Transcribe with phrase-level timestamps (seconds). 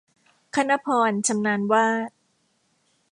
[0.55, 2.09] คณภรณ์ ชำนาญวาด